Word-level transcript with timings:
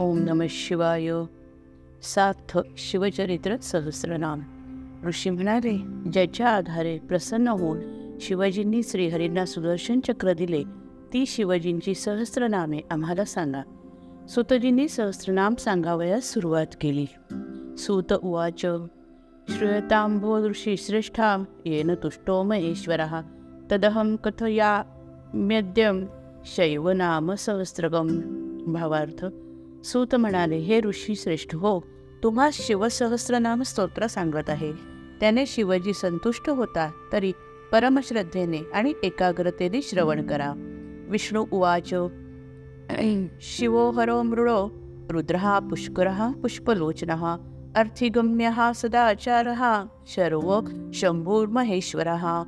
ओम 0.00 0.18
नम 0.18 0.42
शिवाय। 0.48 1.10
सात 2.02 2.58
शिवचरित्र 2.76 3.56
सहस्रनाम। 3.56 4.40
ऋषी 5.06 5.30
म्हणाले 5.30 5.78
ज्याच्या 6.12 6.48
आधारे 6.48 6.98
प्रसन्न 6.98 7.48
होऊन 7.48 7.80
शिवाजींनी 8.20 8.82
श्रीहरींना 8.82 9.44
सुदर्शन 9.44 10.00
चक्र 10.00 10.32
दिले 10.32 10.62
ती 11.12 11.26
शिवजींची 11.26 11.94
सहस्रनामे 11.94 12.80
आम्हाला 12.90 13.24
सांगा. 13.24 13.62
सुतजींनी 14.28 14.88
सहस्रनाम 14.88 15.54
सांगावयास 15.54 16.24
सुरुवात 16.24 16.66
केली. 16.80 17.06
सुत 17.78 18.12
उवाच 18.12 18.60
श्रूयतांभो 19.48 20.48
ऋषी 20.48 20.76
श्रेष्ठा 20.76 21.44
येन 21.64 21.94
तुष्टो 21.94 22.42
महेश्वरः। 22.42 23.20
तदहं 23.72 24.16
शैव 24.16 26.04
शैवनाम 26.44 27.34
सहस्रगम। 27.34 28.20
भावार्थ 28.72 29.24
सूत 29.84 30.14
म्हणाले 30.14 30.56
हे 30.56 30.80
ऋषी 30.80 31.14
श्रेष्ठ 31.14 31.54
हो. 31.54 31.80
तुम्हा 32.22 32.48
शिवसहस्रनाम 32.52 33.62
स्तोत्र 33.62 34.06
सांगत 34.06 34.50
आहे. 34.50 34.72
त्याने 35.20 35.46
शिवजी 35.46 35.92
संतुष्ट 35.92 36.50
होता 36.50 36.90
तरी 37.12 37.32
परमश्रद्धेने 37.72 38.58
आणि 38.74 38.92
एकाग्रतेने 39.02 39.82
श्रवण 39.82 40.26
करा. 40.26 40.52
विष्णू 41.08 41.44
उवाच 41.52 41.94
शिवो 43.40 43.90
हरो 43.90 44.22
मृळो 44.22 44.68
रुद्रः 45.10 45.58
पुष्करः 45.58 46.32
पुष्पलोचनः 46.32 47.36
अर्थिगम्यः 47.76 48.72
सदाचारः 48.72 49.84
शर्व 50.06 50.60
शंभूर्महेश्वरः. 50.94 52.42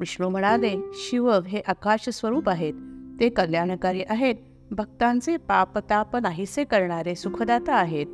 विष्णू 0.00 0.28
म्हणाले 0.28 0.74
शिव 0.94 1.32
हे 1.46 1.60
आकाश 1.66 2.08
स्वरूप 2.08 2.48
आहेत. 2.48 2.74
ते 3.20 3.28
कल्याणकारी 3.28 4.02
आहेत. 4.08 4.34
भक्तांचे 4.72 5.36
पापताप 5.36 6.16
नाहीसे 6.16 6.64
करणारे 6.64 7.14
सुखदाता 7.14 7.74
आहेत. 7.74 8.06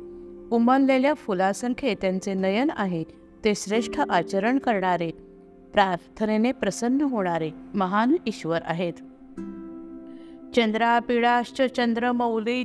उमललेल्या 0.51 1.13
फुलासारखे 1.13 1.95
त्यांचे 2.01 2.33
नयन 2.33 2.69
आहे 2.75 3.03
ते 3.45 3.55
श्रेष्ठ 3.55 4.01
आचरण 4.09 4.57
करणारे 4.57 5.11
प्रार्थनेने 5.73 6.51
प्रसन्न 6.51 7.01
होणारे 7.01 7.51
महान 7.73 8.15
ईश्वर 8.25 8.59
आहेत. 8.63 8.93
चंद्रापिडाश्च 10.55 11.61
चंद्रमौली 11.61 12.63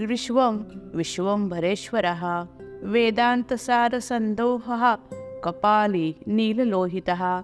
विश्वं 0.00 0.58
विश्वंभरेश्वरः 0.94 2.44
वेदान्तसारसन्दोहः 2.82 4.94
कपाली 5.42 6.12
नीललोहितः 6.26 7.40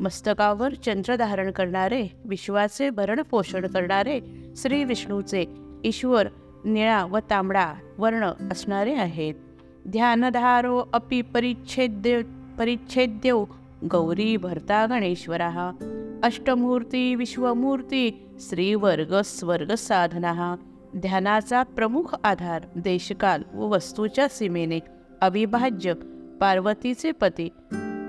मस्तकावर 0.00 0.74
चंद्र 0.74 1.16
धारण 1.16 1.50
करणारे 1.50 2.08
विश्वाचे 2.24 2.90
भरण 2.90 3.20
पोषण 3.30 3.66
करणारे 3.66 4.43
श्री 4.56 4.84
विष्णूचे 4.84 5.44
ईश्वर 5.84 6.26
निळा 6.64 7.04
व 7.04 7.18
तांबडा 7.30 7.72
वर्ण 7.98 8.30
असणारे 8.50 8.94
आहेत. 8.94 9.34
ध्यानधारो 9.88 10.82
अपि 10.92 11.22
परिच्छेद्य 11.22 12.22
परिच्छेद्यो 12.58 13.44
गौरी 13.90 14.36
भरता 14.36 14.86
गणेश्वरः. 14.86 15.70
अष्टमूर्ती 16.22 17.14
विश्वमूर्ती 17.14 18.26
श्रीवर्ग 18.40 19.20
स्वर्ग 19.24 19.74
साधना. 19.74 20.56
ध्यानाचा 20.96 21.62
प्रमुख 21.62 22.14
आधार 22.24 22.62
देशकाल 22.76 23.42
व 23.54 23.66
वस्तूच्या 23.66 24.28
सीमेने 24.28 24.78
अविभाज्य 25.20 25.92
पार्वतीचे 26.40 27.12
पती 27.12 27.48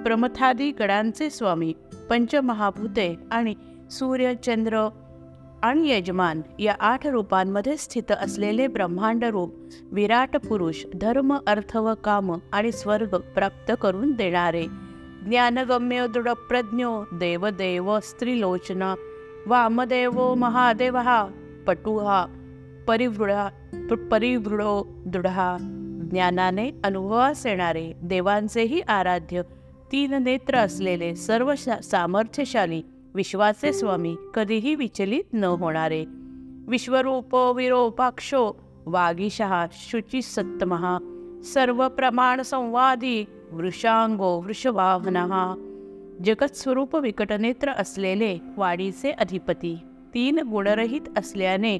प्रमथादी 0.06 0.72
गडांचे 0.72 1.30
स्वामी 1.30 1.74
पंचमहाभूते 2.10 3.16
आणि 3.32 3.54
सूर्य 3.92 4.36
चंद्र 4.36 4.88
आणि 5.64 5.92
यजमान 5.92 6.42
या 6.60 6.76
आठ 6.80 7.08
रूपांमध्ये 7.08 7.78
स्थित 7.78 8.12
असलेले 8.12 8.68
ब्रह्मांड 8.68 9.24
रूप 9.24 9.54
विराट 9.92 10.38
पुरुष 10.38 10.86
धर्म 10.96 11.38
अर्थ 11.48 11.78
व 11.78 11.94
काम 12.04 12.38
आणि 12.54 12.72
स्वर्ग 12.72 13.16
प्राप्त 13.18 13.72
करून 13.82 14.12
देणारे. 14.12 14.66
ज्ञानगम्य 15.26 16.08
दृढप्रज्ञो 16.08 17.04
देवदेव 17.14 18.00
स्त्रीलोचन 18.00 18.94
वामदेवो 19.48 20.36
महादेव 20.36 20.98
पटुहा 21.68 22.26
परिवृढा 22.88 23.50
परिवृढो 24.12 24.88
दृढा. 25.06 25.58
ज्ञानाने 26.12 26.70
अनुभवास 26.84 27.46
येणारे 27.46 27.94
देवांचेही 28.02 28.82
आराध्य 28.82 29.42
तीन 29.92 30.14
नेत्र 30.14 30.56
असलेले 30.56 31.16
सर्व 31.16 31.56
सामर्थ्यशाली 31.84 32.82
विश्वाचे 33.16 33.74
स्वामी 33.74 34.16
कधीही 34.34 34.76
विचलित 34.76 35.34
न 35.34 35.44
होणारे. 35.44 36.06
विश्वरूप 36.68 37.36
विरोपाक्षो 37.36 38.52
वागीशहा 38.86 39.66
शुचिसत्तमहा 39.72 40.98
सर्व 41.44 41.88
प्रमाण 41.90 42.42
संवादी 42.42 43.26
वृषांगो 43.52 44.42
वृषवाहनहा 44.42 45.54
जगत्स्वरूप 46.26 46.96
विकटनेत्र 46.96 47.72
असलेले 47.72 48.38
वाडीचे 48.58 49.12
अधिपती. 49.12 49.78
तीन 50.14 50.40
गुणरहित 50.40 51.18
असल्याने 51.18 51.78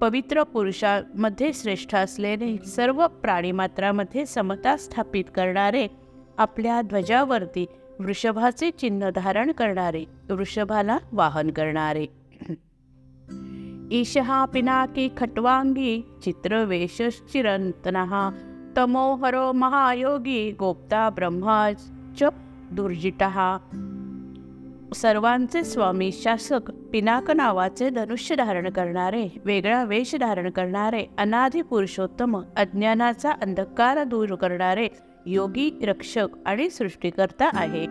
पवित्र 0.00 0.42
पुरुषामध्ये 0.42 1.50
श्रेष्ठ 1.54 1.94
असलेले 1.94 2.56
सर्व 2.66 3.06
प्राणीमात्रामध्ये 3.06 4.26
समता 4.26 4.76
स्थापित 4.76 5.24
करणारे 5.34 5.86
आपल्या 6.38 6.80
ध्वजावरती 6.82 7.66
वृषभाचे 8.02 8.70
चिन्ह 8.70 9.10
धारण 9.10 9.52
करणारे 9.52 10.04
वृषभाला 10.30 10.98
वाहन 11.12 11.50
करणारे. 11.50 12.06
ईशहा 13.90 14.44
पिनाकी 14.44 15.08
खट्वांगी 15.16 16.00
चित्रवेश 16.24 17.02
चिरंतनहा 17.32 18.30
तमोहरो 18.76 19.52
महायोगी 19.52 20.50
गोप्ता 20.50 21.08
ब्रह्माच 21.10 21.88
दुर्जिटहा 22.72 23.58
सर्वांचे 24.94 25.64
स्वामी 25.64 26.10
शासक 26.12 26.70
पिनाक 26.92 27.30
नावाचे 27.30 27.90
धनुष्य 27.90 28.34
धारण 28.34 28.70
करणारे 28.70 29.28
वेगळा 29.44 29.84
वेश 29.84 30.14
धारण 30.14 30.50
करणारे 30.50 31.04
अनाधी 31.18 31.62
पुरुषोत्तम 31.62 32.40
अज्ञानाचा 32.56 33.30
अंधकार 33.30 34.02
दूर 34.04 34.34
करणारे 34.34 34.88
योगी 35.26 35.70
रक्षक 35.82 36.26
आणि 36.46 36.70
सृष्टीकर्ता 36.70 37.50
आहे. 37.54 37.86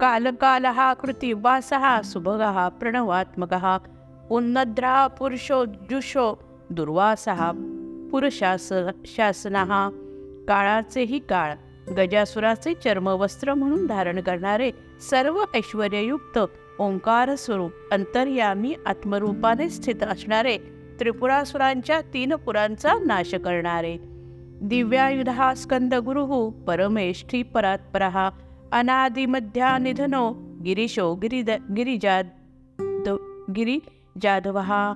कालकाल 0.00 0.64
हा 0.64 0.94
कृती 0.94 1.32
वासहा 1.32 2.02
सुभगा 2.02 2.68
प्रणवात्मक 2.68 3.54
उन्नद्रा 4.30 5.06
पुरुषो 5.06 5.64
जुषो 5.64 6.42
दुर्वासहा 6.70 7.52
पुरुषास 8.12 8.72
शासना. 9.06 9.90
काळाचेही 10.48 11.18
काळ 11.18 11.54
गजासुराचे 11.92 12.74
चर्मवस्त्र 12.74 13.54
म्हणून 13.54 13.86
धारण 13.86 14.20
करणारे 14.20 14.70
सर्व 15.10 15.42
ऐश्वर्ययुक्त 15.54 16.38
ओंकार 16.78 17.34
स्वरूप 17.34 17.72
अंतर्यामी 17.92 18.74
आत्मरूपाने 18.86 19.68
स्थित 19.70 20.02
असणारे 20.02 20.58
त्रिपुरासुरांच्या 21.00 22.00
तीन 22.14 22.34
पुरांचा 22.34 22.92
नाश 23.06 23.34
करणारे. 23.34 24.15
दिव्यायुधा 24.62 25.54
स्कंदगुरुः 25.54 26.50
परमेष्ठी 26.66 27.42
परात्परः 27.42 28.28
अनादिमध्यानिधनो 28.72 30.30
गिरीशो 30.64 31.14
गिरिद 31.14 31.50
गिरिजाद 31.50 32.28
गिरिजाधवः 33.56 34.92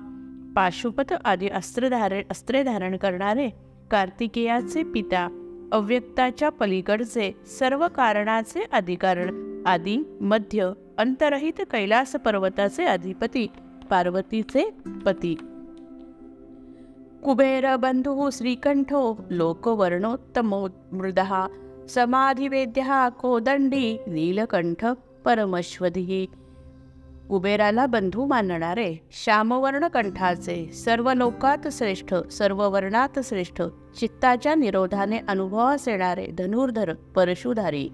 पाशुपत 0.55 1.13
आदी 1.25 1.49
अस्त्रधारण 1.49 2.21
अस्त्रे 2.31 2.63
धारण 2.63 2.97
करणारे 2.97 3.49
कार्तिकेयाचे 3.91 4.83
पिता 4.83 5.27
अव्यक्ताच्या 5.71 6.49
पलीकडचे 6.49 7.31
सर्व 7.59 7.87
कारणाचे 7.87 8.65
अधिकारण 8.71 9.63
आदी 9.65 10.17
मध्य 10.21 10.71
अंतरहित 10.97 11.61
कैलास 11.71 12.11
पर्वताचे 12.11 12.83
अधिपती 12.83 13.47
पार्वतीचे 13.89 14.69
पती। 15.05 15.35
कुबेर 17.23 17.75
बंधू 17.77 18.29
श्रीकंठो 18.29 19.01
लोकवर्णोत्तमो 19.31 20.67
मृदः। 20.93 21.33
समाधिवेद्यः 21.87 23.09
कोदंडी 23.09 23.99
नीलकंठ 24.07 24.85
परमश्वधी। 25.25 26.25
कुबेराला 27.29 27.85
बंधू 27.85 28.25
मानणारे 28.25 28.89
श्यामवर्ण 29.11 29.87
कंठाचे 29.87 30.71
सर्व 30.73 31.11
लोकात 31.13 31.67
श्रेष्ठ 31.71 32.13
सर्व 32.13 32.63
वर्णात 32.69 33.19
श्रेष्ठ 33.23 33.61
चित्ताच्या 33.99 34.55
निरोधाने 34.55 35.19
अनुभवास 35.27 35.87
येणारे 35.87 36.25
धनुर्धर 36.37 36.93
परशुधारी। 37.15 37.89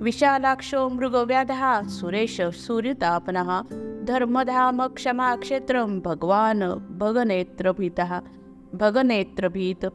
विशालाक्षो 0.00 0.88
मृगव्याधा 0.88 1.82
सुरेश 1.88 2.40
सूर्यतापनः। 2.40 3.60
धर्मधाम 4.08 4.82
क्षमाक्षेत्रं 4.86 5.98
भगवान 5.98 6.62
भगनेत्रभीतः 6.98 8.18
भगनेत्रभीत. 8.72 9.86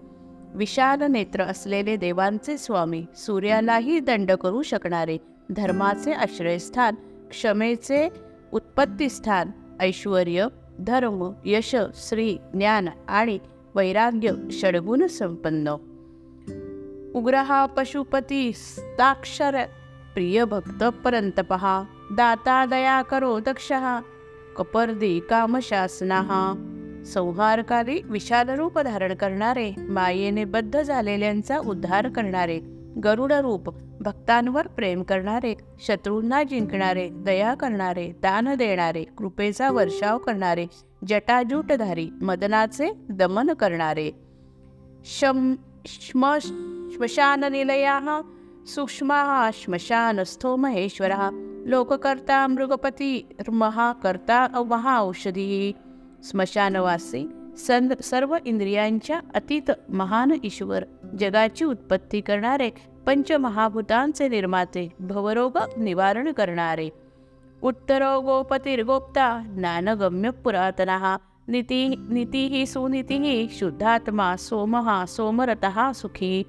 विशाल 0.56 1.02
नेत्र 1.04 1.44
असलेले 1.44 1.96
देवांचे 1.96 2.58
स्वामी 2.58 3.06
सूर्यालाही 3.16 4.00
दंड 4.00 4.32
करू 4.32 4.62
शकणारे 4.62 5.18
धर्माचे 5.50 6.12
आश्रयस्थान 6.12 6.96
क्षमेचे 7.30 8.10
उत्पत्तीस्थान 8.54 9.52
ऐश्वर 9.80 10.48
धर्म 10.80 11.32
यश 11.46 11.76
श्री 11.94 12.38
ज्ञान 12.54 12.88
आणि 13.08 13.40
वैराग्य 13.76 14.32
षडगुण 14.52 15.08
संपन्न. 15.08 15.76
उग्रहा 17.16 17.66
पशुपती 17.66 18.54
स्ताक्षर 18.54 19.66
प्रिय 20.14 20.46
भक्त 20.46 20.84
परंतपहा 20.84 21.84
दाता 22.12 22.66
दया 22.66 23.02
करो 23.02 23.40
दक्षहा. 23.40 24.02
कपर्दी 24.58 25.20
कामशासनाः 25.20 26.73
संहारकारी 27.06 28.02
विशाल 28.06 28.50
रूप 28.50 28.80
धारण 28.80 29.14
करणारे 29.14 29.74
मायेने 29.78 30.46
बद्ध 30.46 30.82
झालेल्यांचा 30.82 31.58
उद्धार 31.58 32.10
करणारे 32.10 32.60
गरुड 33.04 33.34
रूप 33.34 33.70
भक्तांवर 34.02 34.68
प्रेम 34.68 35.04
करणारे 35.04 35.56
शत्रूंना 35.88 36.44
जिंकणारे 36.44 37.10
दया 37.10 37.54
करणारे 37.54 38.12
दान 38.22 38.56
देणारे 38.56 39.04
कृपेचा 39.04 39.72
वर्षाव 39.72 40.18
करणारे 40.18 40.66
जटाजूटधारी 41.08 42.10
मदनाचे 42.22 42.92
दमन 43.10 43.54
करणारे. 43.54 44.12
शम 45.06 45.56
श्म 45.86 46.38
श्मशाननिलयाः 46.42 48.22
सूक्ष्माः 48.68 49.50
श्मशानस्थो 49.54 50.56
महेश्वरः 50.56 51.30
लोककर्ता 51.66 52.48
मृगपती 52.48 53.28
महाकर्ता 53.52 54.48
महाऔषधी 54.68 55.72
स्मशानवासी 56.24 57.30
सन 57.58 57.88
सर्व 58.04 58.38
इंद्रियांच्या 58.46 59.20
अतीत 59.36 59.72
महान 59.90 60.32
ईश्वर 60.44 60.84
जगाची 61.20 61.66
उत्पत्ती 61.66 62.22
करणारे 62.22 62.70
पंचमहाभूतांचे 63.06 64.28
निर्माते 64.28 64.90
भवरोग 65.00 65.58
निवारण 65.78 66.32
करणारे. 66.32 66.90
उत्तरो 67.62 68.22
गोपतिर्गोप्ता 68.22 69.44
ज्ञानगम्य 69.58 70.30
पुरातनः 70.30 71.18
नीती 71.48 71.88
नीतीः 72.10 72.66
सुनीतीही 72.66 73.48
शुद्धात्मा 73.52 74.36
सोमहा 74.38 75.06
सोमरतः 75.06 75.92
सुखी. 75.92 76.44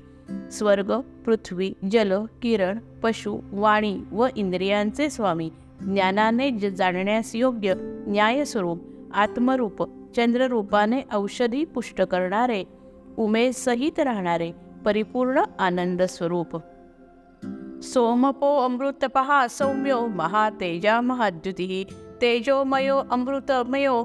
स्वर्ग 0.52 0.92
पृथ्वी 1.26 1.72
जल 1.92 2.12
किरण 2.42 2.78
पशु 3.02 3.38
वाणी 3.52 3.98
व 4.12 4.26
इंद्रियांचे 4.36 5.10
स्वामी 5.10 5.50
ज्ञानाने 5.80 6.50
ज 6.50 6.66
जाणण्यास 6.66 7.34
योग्य 7.34 7.74
न्यायस्वरूप 8.06 8.78
आत्मरूप 9.14 9.82
चंद्ररूपाने 10.16 11.02
औषधी 11.12 11.64
पुष्ट 11.64 12.02
करणारे 12.02 12.64
उमेसहित 13.18 14.00
राहणारे 14.00 14.52
परिपूर्ण 14.84 15.42
आनंद 15.58 16.02
स्वरूप. 16.02 16.56
सोमपो 17.82 18.56
अमृतपहा 18.64 19.46
सौम्यो 19.48 20.06
महातेजा 20.06 21.00
महाद्युती 21.00 21.84
तेजोमयो 22.22 22.96
अमृतमयो 23.10 24.04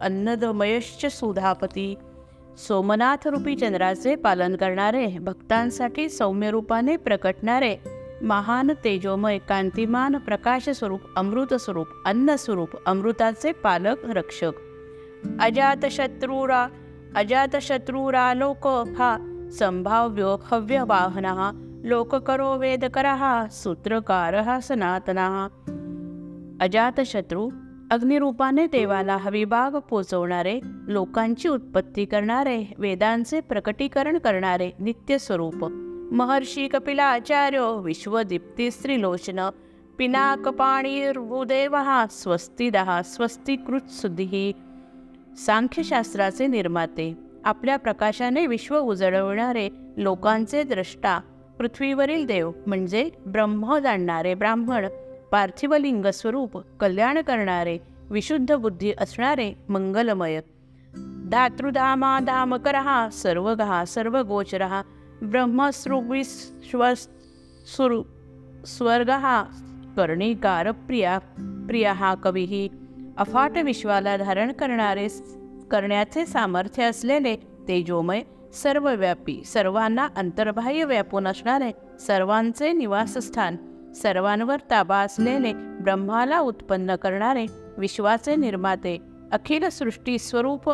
अन्नदमयश्च 0.00 1.06
सुधापती. 1.06 1.94
सोमनाथ 2.58 3.26
रूपी 3.26 3.54
चंद्राचे 3.56 4.14
पालन 4.16 4.56
करणारे 4.56 5.06
भक्तांसाठी 5.18 6.08
सौम्य 6.08 6.50
रूपाने 6.50 6.96
प्रकटणारे 6.96 7.76
महान 8.22 8.72
तेजोमय 8.72 9.38
कांतिमान 9.38 10.18
प्रकाश 10.18 10.68
स्वरूप 10.68 11.00
अमृत 11.16 11.54
स्वरूप 11.54 11.86
अन्न 12.06 12.36
स्वरूप 12.36 12.70
अमृताचे 12.86 13.52
पालक 13.52 13.98
रक्षक. 14.04 14.52
अजातशत्रूरा 15.40 16.68
अजातशत्रुरा 17.16 18.34
लोक 18.34 18.66
हा 18.66 19.16
संभाव्य 19.52 20.36
हव्य 20.44 20.82
वाहना 20.82 21.50
लोककरो 21.84 22.58
वेदकरः 22.58 23.46
सूत्रकारः 23.46 24.58
सनातनः 24.58 25.44
अजातशत्रू 26.64 27.50
अग्निरूपाने 27.90 28.66
देवाला 28.66 29.16
हविभाग 29.16 29.76
पोचवणारे 29.76 30.60
लोकांची 30.88 31.48
उत्पत्ती 31.48 32.04
करणारे 32.04 32.74
वेदांचे 32.78 33.40
प्रकटीकरण 33.40 34.18
करणारे 34.18 34.70
नित्यस्वरूप 34.80 35.87
महर्षी 36.12 36.68
कपिलाचार्यो 36.68 37.78
विश्वदीप्ती 37.78 38.70
स्त्रीलोचन 38.70 39.50
पिनाकपाणीर्भूदेवः 39.98 42.06
स्वस्तिदः 42.10 43.02
सुधी 43.02 44.52
सांख्यशास्त्राचे 45.46 46.46
निर्माते 46.46 47.16
आपल्या 47.44 47.76
प्रकाशाने 47.76 48.46
विश्व 48.46 48.78
उजळवणारे 48.78 49.68
लोकांचे 49.96 50.62
द्रष्टा 50.62 51.20
पृथ्वीवरील 51.58 52.26
देव 52.26 52.52
म्हणजे 52.66 53.10
ब्रह्म 53.26 53.78
जाणणारे 53.78 54.34
ब्राह्मण 54.34 54.86
पार्थिवलिंग 55.32 56.06
स्वरूप 56.06 56.58
कल्याण 56.80 57.20
करणारे 57.20 57.78
विशुद्ध 58.10 58.54
बुद्धी 58.54 58.92
असणारे 58.98 59.54
मंगलमय। 59.68 60.40
धातृधामा 61.30 62.20
धामकरः 62.20 63.08
सर्वगहा 63.08 63.84
सर्वगोचरः 65.22 65.30
ब्रह्मसृविश्वसुरु 65.30 68.02
स्वर्ग 68.66 69.10
हा 69.10 69.42
कर्णिकार 69.96 70.72
प्रिया 70.72 71.20
प्रिया 71.40 71.92
हा 71.92 72.14
कवीही 72.14 72.68
अफाट 73.18 73.58
विश्वाला 73.58 74.16
धारण 74.16 74.52
करणारे 74.52 75.08
करण्याचे 75.70 76.26
सामर्थ्य 76.26 76.84
असलेले 76.84 77.36
तेजोमय 77.36 78.22
सर्वव्यापी 78.54 79.44
सर्वांना 79.44 80.08
अंतर्बाह्य 80.16 80.84
व्यापून 80.84 81.26
असणारे 81.26 81.70
सर्वांचे 82.00 82.72
निवासस्थान 82.72 83.56
सर्वांवर 83.94 84.56
ताबा 84.70 84.98
असलेले 84.98 85.52
ब्रह्माला 85.52 86.38
उत्पन्न 86.38 86.96
करणारे 86.96 87.46
विश्वाचे 87.78 88.36
निर्माते 88.36 88.98
अखिल 89.32 89.68
सृष्टी 89.68 90.18
स्वरूप 90.18 90.70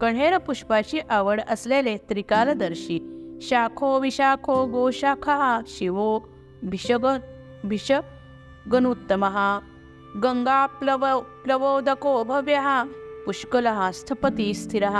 कण्हेर 0.00 0.38
पुष्पाची 0.38 1.00
आवड 1.10 1.40
असलेले 1.48 1.96
त्रिकालदर्शी 1.96 3.13
शाखो 3.48 3.98
विशाखो 4.00 4.64
गोशाखा 4.66 5.60
शिवो 5.66 6.18
भिषग 6.64 7.06
भिष 7.64 7.90
गणोत्तमः 8.72 9.36
गंगा 10.22 10.66
प्लव 10.80 11.04
प्लवोदको 11.44 12.22
भव्यः। 12.24 12.82
पुष्कलः 13.26 13.90
स्थपती 13.90 14.52
स्थिरः। 14.54 14.96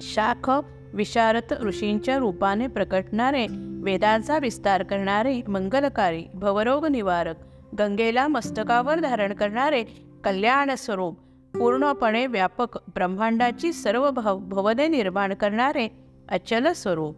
शाख 0.00 0.50
विशारत 0.94 1.52
ऋषींच्या 1.62 2.18
रूपाने 2.18 2.66
प्रकटणारे 2.66 3.46
वेदांचा 3.84 4.38
विस्तार 4.38 4.82
करणारे 4.82 5.40
मंगलकारी 5.48 6.24
भवरोग 6.34 6.86
निवारक 6.86 7.36
गंगेला 7.78 8.28
मस्तकावर 8.28 9.00
धारण 9.00 9.32
करणारे 9.32 9.82
कल्याण 10.24 10.74
स्वरूप 10.74 11.18
पूर्णपणे 11.54 12.26
व्यापक 12.26 12.78
ब्रह्मांडाची 12.94 13.72
सर्व 13.72 14.10
भव 14.10 14.38
भवने 14.38 14.88
निर्माण 14.88 15.34
करणारे 15.34 15.88
अचल 16.28 16.72
स्वरूप. 16.72 17.16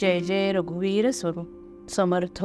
जय 0.00 0.20
जय 0.20 0.52
रघुवीर 0.52 1.10
स्वरूप. 1.10 1.48
समर्थ. 1.90 2.44